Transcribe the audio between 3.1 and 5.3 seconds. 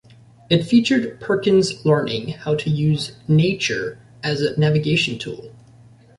nature as a navigation